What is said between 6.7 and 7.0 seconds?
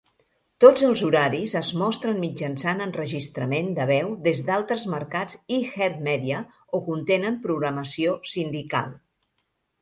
o